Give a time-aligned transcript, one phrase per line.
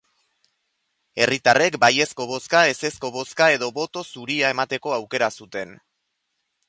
[1.25, 5.77] Herritarrek baiezko bozka, ezezko bozka edo boto zuria emateko aukera zuten.